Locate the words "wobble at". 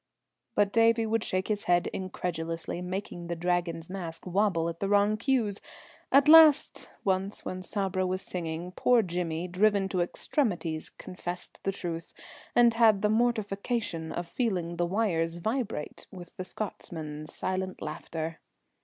4.25-4.79